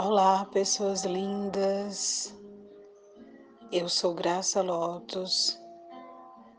[0.00, 2.32] Olá, pessoas lindas.
[3.72, 5.60] Eu sou Graça Lotus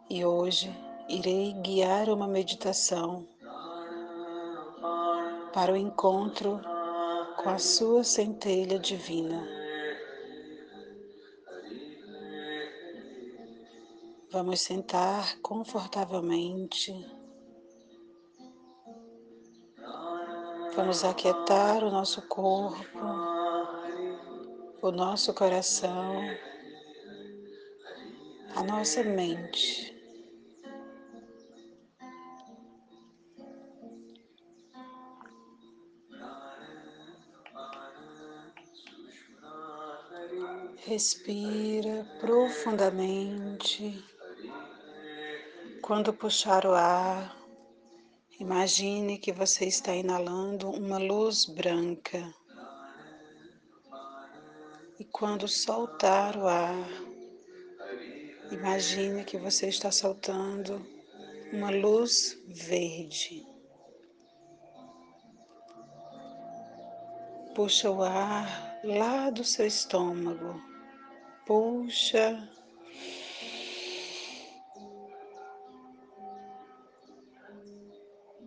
[0.10, 0.70] e hoje
[1.08, 3.25] irei guiar uma meditação
[5.54, 6.60] para o encontro
[7.41, 9.48] com a sua centelha divina.
[14.34, 16.94] Vamos sentar confortavelmente.
[20.76, 23.19] Vamos aquietar o nosso corpo,
[24.82, 26.22] o nosso coração,
[28.56, 29.94] a nossa mente.
[40.86, 44.04] Respira profundamente.
[45.82, 47.36] Quando puxar o ar,
[48.40, 52.34] imagine que você está inalando uma luz branca.
[55.20, 56.87] Quando soltar o ar,
[58.49, 60.81] imagine que você está soltando
[61.51, 63.45] uma luz verde.
[67.53, 70.63] Puxa o ar lá do seu estômago.
[71.45, 72.50] Puxa.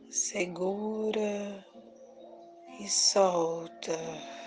[0.08, 1.66] Segura
[2.80, 4.41] e solta.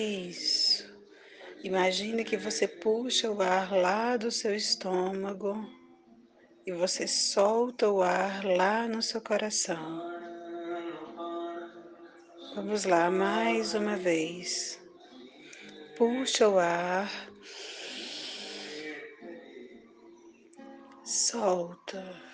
[0.00, 0.90] Isso.
[1.62, 5.54] Imagine que você puxa o ar lá do seu estômago
[6.64, 10.00] e você solta o ar lá no seu coração.
[12.54, 14.80] Vamos lá, mais uma vez.
[15.98, 17.10] Puxa o ar,
[21.04, 22.29] solta.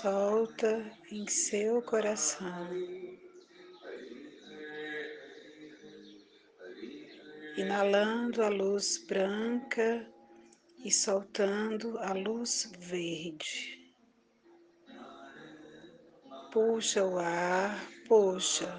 [0.00, 2.68] Solta em seu coração.
[7.56, 10.06] inalando a luz branca
[10.84, 13.90] e soltando a luz verde.
[16.52, 18.70] Puxa o ar, puxa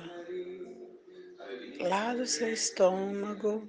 [1.79, 3.67] lá do seu estômago,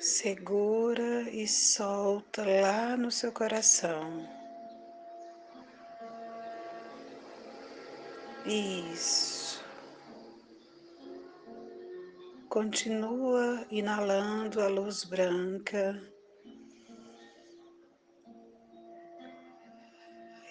[0.00, 4.41] segura e solta lá no seu coração.
[8.44, 9.62] Isso.
[12.48, 16.02] Continua inalando a luz branca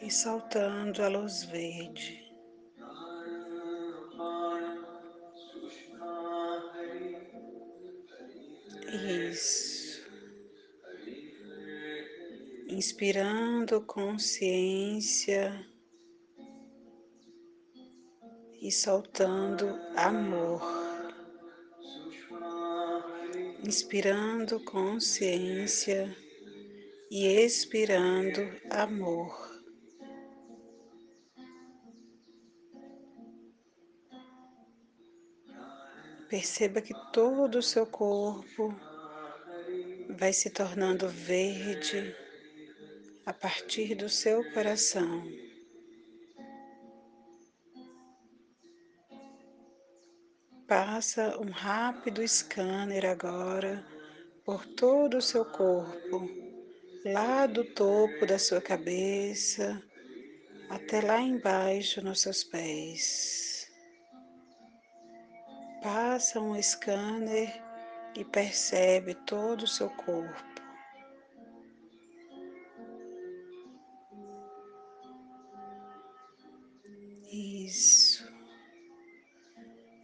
[0.02, 2.22] e soltando a luz verde.
[8.88, 10.02] Isso.
[12.68, 15.71] Inspirando consciência
[18.72, 19.68] e soltando
[19.98, 20.62] amor
[23.66, 26.16] inspirando consciência
[27.12, 28.40] e expirando
[28.70, 29.52] amor.
[36.30, 38.74] Perceba que todo o seu corpo
[40.18, 42.16] vai se tornando verde
[43.26, 45.51] a partir do seu coração.
[50.72, 53.86] Passa um rápido scanner agora
[54.46, 56.30] por todo o seu corpo,
[57.04, 59.84] lá do topo da sua cabeça
[60.70, 63.70] até lá embaixo nos seus pés.
[65.84, 67.54] Passa um scanner
[68.16, 70.51] e percebe todo o seu corpo.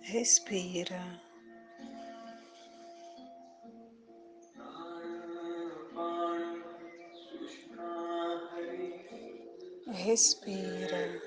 [0.09, 1.21] Respira.
[9.91, 11.21] Respira.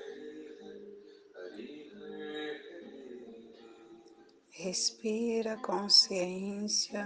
[4.49, 7.05] Respira consciência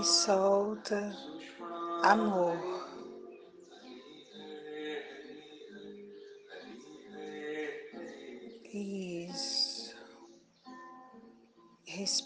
[0.00, 1.12] e solta
[2.04, 2.77] amor.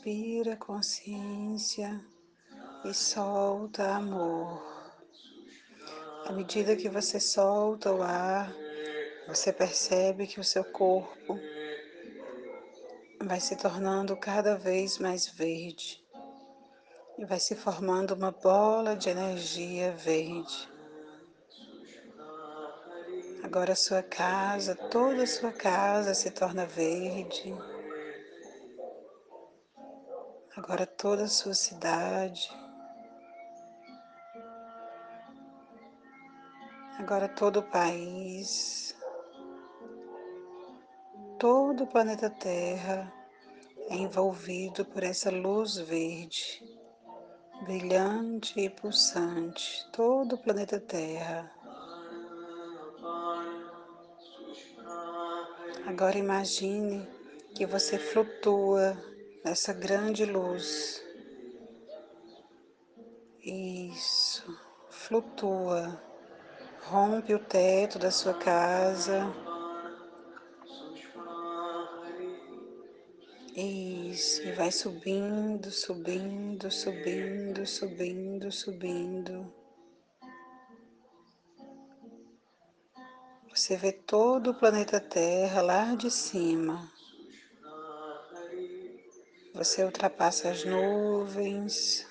[0.04, 2.04] Respira consciência
[2.84, 4.60] e solta amor.
[6.26, 8.52] À medida que você solta o ar,
[9.28, 11.38] você percebe que o seu corpo
[13.22, 16.04] vai se tornando cada vez mais verde
[17.16, 20.68] e vai se formando uma bola de energia verde.
[23.44, 27.54] Agora a sua casa, toda a sua casa se torna verde.
[30.64, 32.48] Agora toda a sua cidade.
[37.00, 38.96] Agora todo o país.
[41.36, 43.12] Todo o planeta Terra
[43.90, 46.62] é envolvido por essa luz verde,
[47.64, 49.84] brilhante e pulsante.
[49.90, 51.50] Todo o planeta Terra.
[55.88, 57.04] Agora imagine
[57.52, 58.96] que você flutua
[59.44, 61.02] nessa grande luz.
[63.42, 64.56] Isso,
[64.88, 66.00] flutua,
[66.82, 69.34] rompe o teto da sua casa.
[73.54, 79.52] Isso, e vai subindo, subindo, subindo, subindo, subindo.
[83.50, 86.90] Você vê todo o planeta Terra lá de cima.
[89.62, 92.04] Você ultrapassa as nuvens.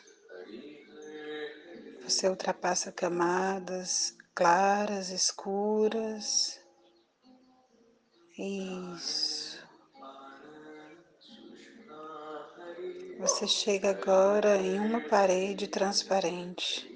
[2.01, 6.61] Você ultrapassa camadas claras, escuras.
[8.39, 9.59] Isso.
[13.19, 16.89] Você chega agora em uma parede transparente,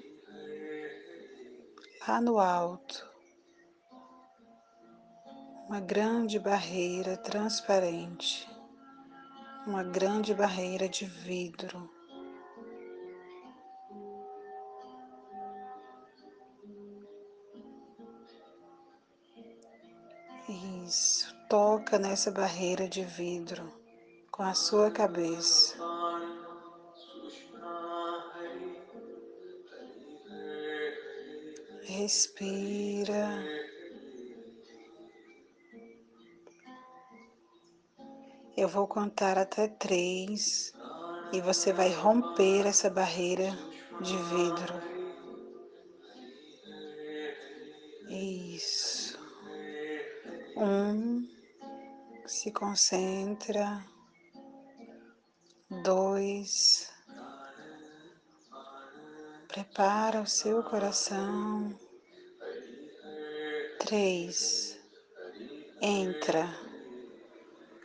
[2.08, 3.06] lá no alto
[5.68, 8.48] uma grande barreira transparente,
[9.66, 11.90] uma grande barreira de vidro.
[20.86, 23.68] Isso, toca nessa barreira de vidro
[24.30, 25.76] com a sua cabeça.
[31.82, 33.42] Respira.
[38.56, 40.72] Eu vou contar até três
[41.30, 43.50] e você vai romper essa barreira
[44.00, 44.74] de vidro.
[48.08, 49.18] Isso.
[50.56, 51.28] Um,
[52.24, 53.84] se concentra.
[55.82, 56.90] Dois,
[59.48, 61.78] prepara o seu coração.
[63.80, 64.80] Três,
[65.82, 66.48] entra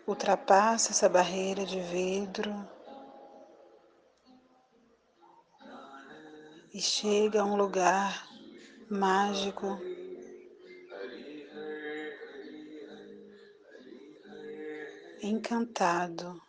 [0.08, 2.54] ultrapassa essa barreira de vidro
[6.74, 8.28] e chega a um lugar
[8.90, 9.80] mágico.
[15.22, 16.42] Encantado.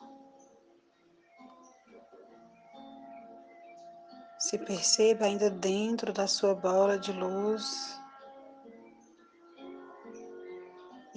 [4.38, 8.01] Se perceba ainda dentro da sua bola de luz.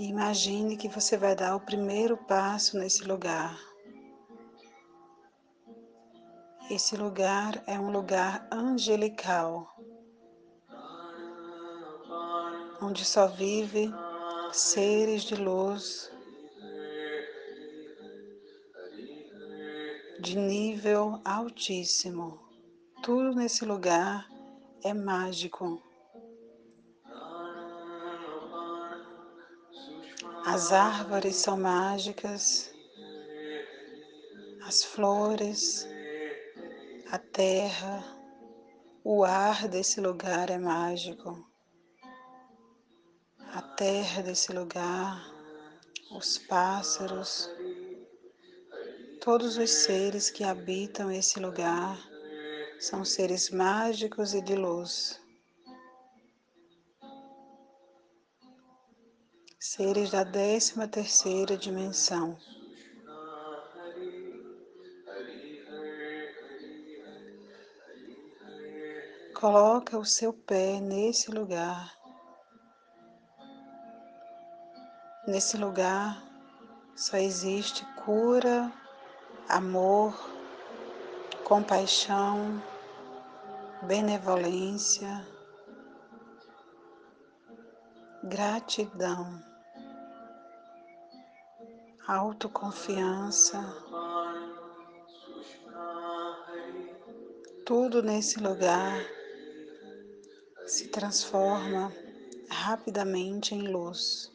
[0.08, 3.60] Imagine que você vai dar o primeiro passo nesse lugar.
[6.70, 9.68] Esse lugar é um lugar angelical,
[12.80, 13.92] onde só vive
[14.54, 16.12] seres de luz
[20.20, 22.40] de nível altíssimo.
[23.02, 24.30] Tudo nesse lugar
[24.84, 25.82] é mágico.
[30.56, 32.74] As árvores são mágicas,
[34.66, 35.86] as flores,
[37.12, 38.02] a terra,
[39.04, 41.46] o ar desse lugar é mágico.
[43.52, 45.30] A terra desse lugar,
[46.12, 47.50] os pássaros,
[49.20, 52.00] todos os seres que habitam esse lugar
[52.80, 55.20] são seres mágicos e de luz.
[59.66, 62.38] Seres da décima terceira dimensão.
[69.34, 71.98] Coloca o seu pé nesse lugar.
[75.28, 76.24] Nesse lugar
[76.96, 78.72] só existe cura,
[79.50, 80.16] amor,
[81.44, 82.62] compaixão,
[83.82, 85.28] benevolência,
[88.24, 89.55] gratidão
[92.08, 93.60] autoconfiança.
[97.66, 99.02] Tudo nesse lugar
[100.68, 101.92] se transforma
[102.50, 104.32] rapidamente em luz.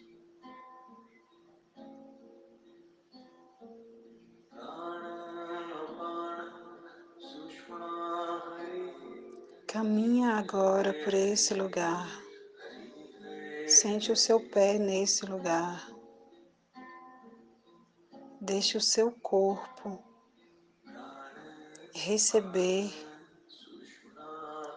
[9.69, 12.09] Caminha agora por esse lugar.
[13.69, 15.90] Sente o seu pé nesse lugar.
[18.51, 20.03] Deixe o seu corpo
[21.95, 22.91] receber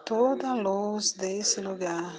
[0.06, 2.14] toda a luz desse lugar.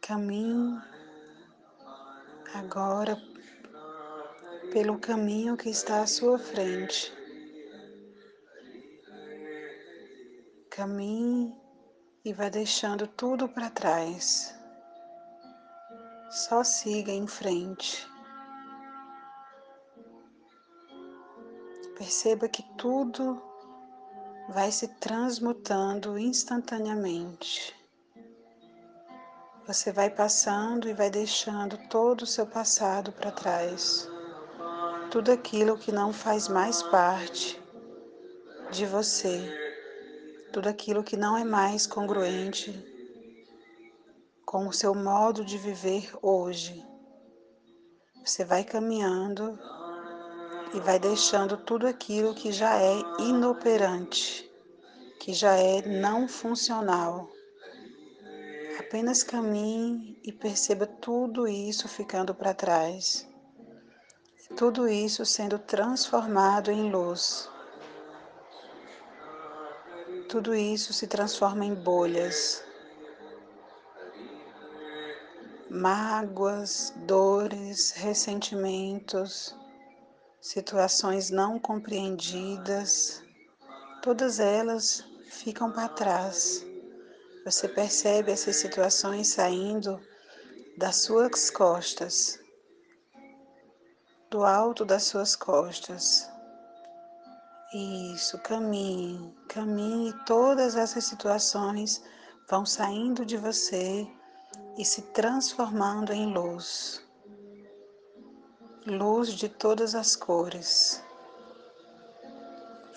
[0.00, 0.82] Caminhe
[2.52, 3.16] agora
[4.72, 7.19] pelo caminho que está à sua frente.
[10.80, 11.54] Caminhe
[12.24, 14.58] e vá deixando tudo para trás.
[16.30, 18.08] Só siga em frente.
[21.98, 23.42] Perceba que tudo
[24.48, 27.76] vai se transmutando instantaneamente.
[29.66, 34.08] Você vai passando e vai deixando todo o seu passado para trás.
[35.10, 37.62] Tudo aquilo que não faz mais parte
[38.72, 39.69] de você.
[40.52, 42.72] Tudo aquilo que não é mais congruente
[44.44, 46.84] com o seu modo de viver hoje.
[48.24, 49.56] Você vai caminhando
[50.74, 54.50] e vai deixando tudo aquilo que já é inoperante,
[55.20, 57.30] que já é não funcional.
[58.80, 63.24] Apenas caminhe e perceba tudo isso ficando para trás.
[64.56, 67.48] Tudo isso sendo transformado em luz.
[70.30, 72.62] Tudo isso se transforma em bolhas
[75.70, 79.56] mágoas, dores, ressentimentos,
[80.40, 83.22] situações não compreendidas,
[84.02, 86.66] todas elas ficam para trás.
[87.44, 90.00] Você percebe essas situações saindo
[90.76, 92.40] das suas costas,
[94.28, 96.28] do alto das suas costas.
[97.72, 102.02] Isso, caminhe, caminhe, todas essas situações
[102.48, 104.08] vão saindo de você
[104.76, 107.00] e se transformando em luz.
[108.84, 111.00] Luz de todas as cores: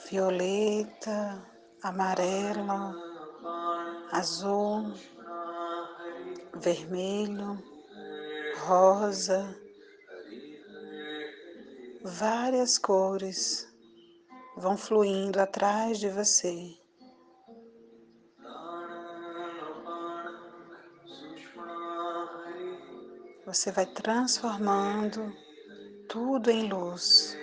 [0.09, 1.39] violeta,
[1.83, 2.95] amarelo,
[4.11, 4.91] azul,
[6.55, 7.63] vermelho,
[8.65, 9.55] rosa,
[12.03, 13.71] várias cores
[14.55, 16.77] vão fluindo atrás de você.
[23.45, 25.35] Você vai transformando
[26.07, 27.37] tudo em luz.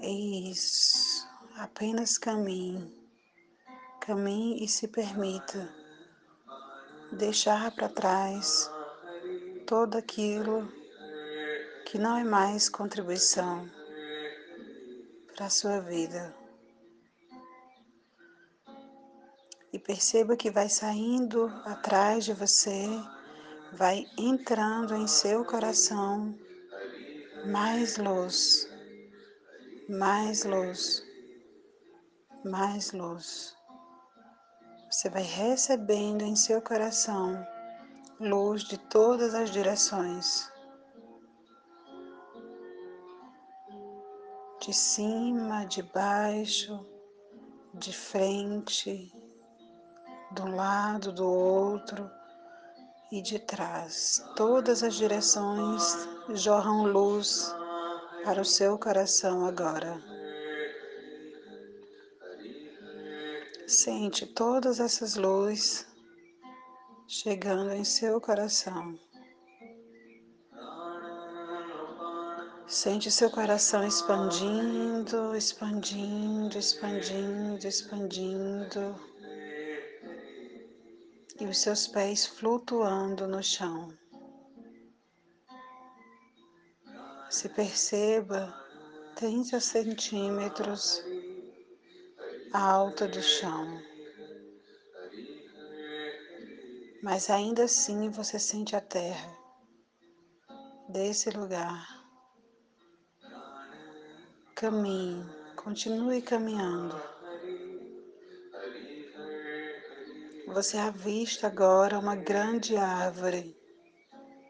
[0.00, 1.26] Isso.
[1.56, 2.92] Apenas caminhe.
[4.00, 5.72] Caminhe e se permita
[7.12, 8.70] deixar para trás
[9.66, 10.68] todo aquilo
[11.86, 13.68] que não é mais contribuição
[15.34, 16.34] para a sua vida.
[19.72, 22.86] E perceba que vai saindo atrás de você
[23.72, 26.32] vai entrando em seu coração
[27.46, 28.68] mais luz,
[29.88, 31.02] mais luz,
[32.44, 33.54] mais luz.
[34.88, 37.44] Você vai recebendo em seu coração
[38.20, 40.53] luz de todas as direções.
[44.64, 46.86] De cima, de baixo,
[47.74, 49.12] de frente,
[50.30, 52.10] do lado, do outro
[53.12, 54.24] e de trás.
[54.34, 57.54] Todas as direções jorram luz
[58.24, 60.02] para o seu coração agora.
[63.68, 65.86] Sente todas essas luzes
[67.06, 68.98] chegando em seu coração.
[72.84, 78.94] Sente seu coração expandindo, expandindo, expandindo, expandindo
[81.40, 83.90] e os seus pés flutuando no chão.
[87.30, 88.52] Se perceba
[89.16, 91.02] 30 centímetros
[92.52, 93.80] alta do chão.
[97.02, 99.34] Mas ainda assim você sente a terra
[100.90, 101.93] desse lugar.
[104.56, 106.94] Caminhe, continue caminhando.
[110.46, 113.56] Você avista agora uma grande árvore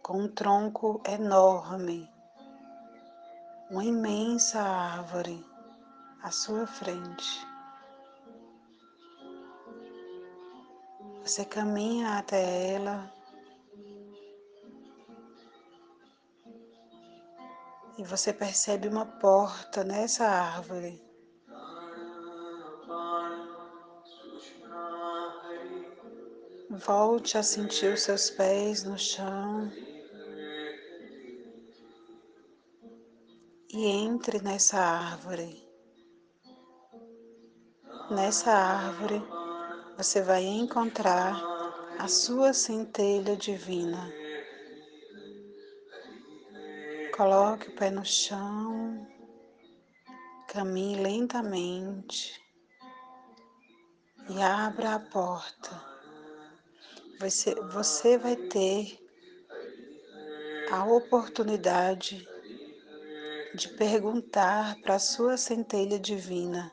[0.02, 2.06] com um tronco enorme,
[3.70, 5.42] uma imensa árvore
[6.23, 7.46] à sua frente.
[11.23, 13.11] Você caminha até ela
[17.96, 21.02] e você percebe uma porta nessa árvore.
[26.70, 29.70] Volte a sentir os seus pés no chão
[33.70, 35.62] e entre nessa árvore.
[38.10, 39.22] Nessa árvore
[39.96, 41.40] você vai encontrar
[41.98, 44.24] a sua centelha divina.
[47.16, 49.06] Coloque o pé no chão,
[50.49, 52.42] caminhe lentamente
[54.28, 55.80] e abra a porta.
[57.21, 58.99] Você, você vai ter
[60.73, 62.26] a oportunidade
[63.54, 66.73] de perguntar para a sua centelha divina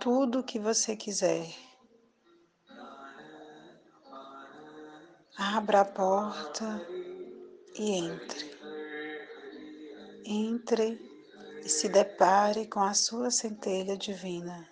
[0.00, 1.54] tudo o que você quiser.
[5.36, 6.80] Abra a porta
[7.78, 8.57] e entre.
[10.30, 11.00] Entre
[11.64, 14.68] e se depare com a sua centelha divina.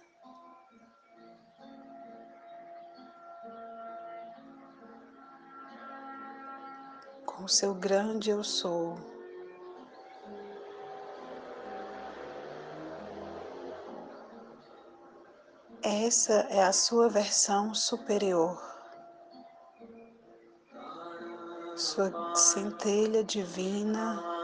[7.25, 8.98] Com o seu grande eu sou.
[15.82, 18.60] Essa é a sua versão superior,
[21.75, 24.35] sua centelha divina,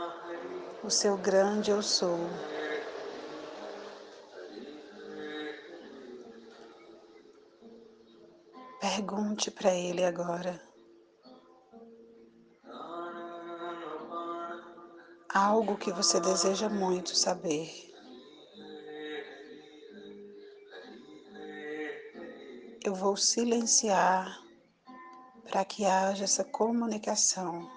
[0.84, 2.18] o seu grande eu sou.
[8.80, 10.60] Pergunte para ele agora.
[15.32, 17.92] Algo que você deseja muito saber.
[22.84, 24.42] eu vou silenciar
[25.48, 27.70] para que haja essa comunicação.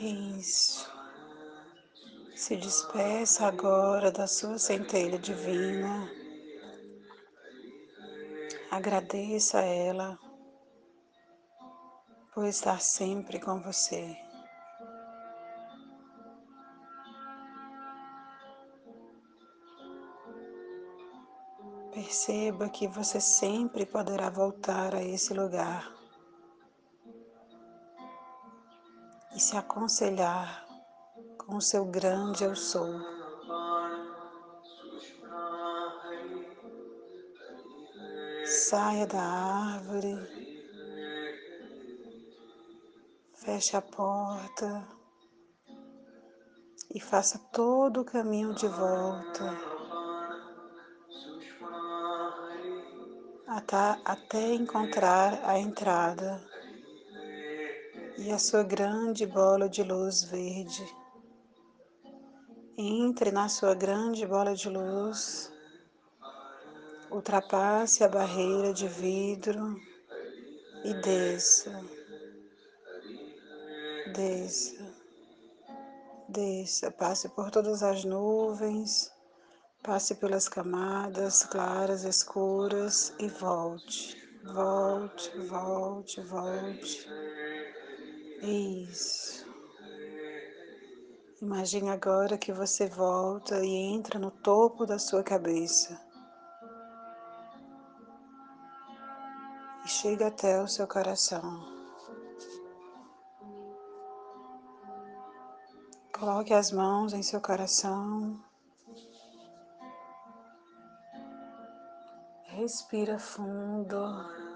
[0.00, 0.88] Isso.
[2.36, 6.08] Se despeça agora da sua centelha divina.
[8.70, 10.16] Agradeça a ela
[12.32, 14.16] por estar sempre com você.
[21.92, 25.97] Perceba que você sempre poderá voltar a esse lugar
[29.38, 30.66] e se aconselhar
[31.38, 32.92] com o seu grande eu sou.
[38.44, 40.16] Saia da árvore,
[43.32, 44.84] feche a porta
[46.92, 49.56] e faça todo o caminho de volta
[54.04, 56.44] até, encontrar a entrada
[58.18, 60.84] e a sua grande bola de luz verde.
[62.76, 65.52] Entre na sua grande bola de luz,
[67.10, 69.80] ultrapasse a barreira de vidro
[70.84, 71.80] e desça,
[74.12, 74.94] desça,
[76.28, 79.10] desça, passe por todas as nuvens,
[79.82, 84.18] Passe pelas camadas claras, escuras e volte.
[84.44, 87.08] Volte, volte, volte.
[88.42, 89.46] Isso.
[91.42, 96.00] Imagine agora que você volta e entra no topo da sua cabeça.
[99.84, 101.78] E chega até o seu coração.
[106.12, 108.40] Coloque as mãos em seu coração.
[112.46, 114.47] Respira fundo.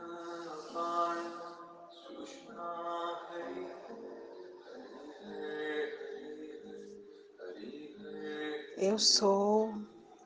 [8.84, 9.72] Eu sou,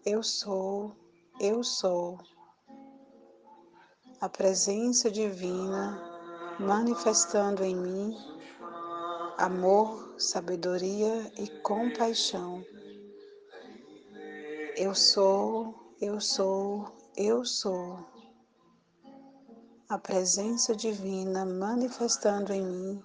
[0.03, 0.97] eu sou,
[1.39, 2.19] eu sou
[4.19, 6.01] a presença divina
[6.59, 8.17] manifestando em mim
[9.37, 12.65] amor, sabedoria e compaixão.
[14.75, 17.99] Eu sou, eu sou, eu sou
[19.87, 23.03] a presença divina manifestando em mim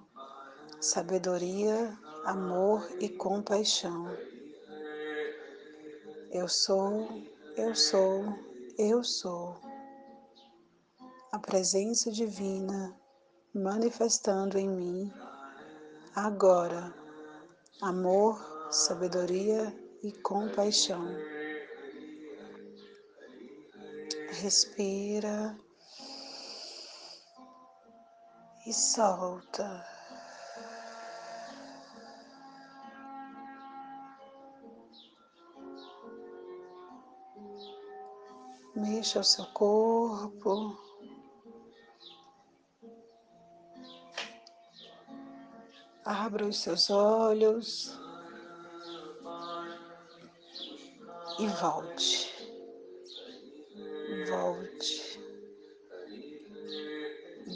[0.80, 4.31] sabedoria, amor e compaixão.
[6.34, 7.10] Eu sou,
[7.58, 8.24] eu sou,
[8.78, 9.60] eu sou
[11.30, 12.98] a presença divina
[13.54, 15.14] manifestando em mim
[16.16, 16.94] agora
[17.82, 18.40] amor,
[18.72, 21.06] sabedoria e compaixão.
[24.42, 25.60] Respira
[28.66, 30.01] e solta.
[38.92, 40.78] Mexa o seu corpo.
[46.04, 47.98] Abra os seus olhos
[51.40, 52.30] e volte.
[54.28, 55.22] Volte.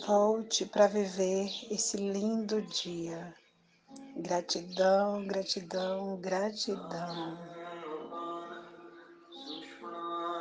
[0.08, 3.36] Volte para viver esse lindo dia.
[4.15, 7.55] Gratidão, gratidão, gratidão.